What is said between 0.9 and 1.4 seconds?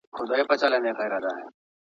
زړه ده؟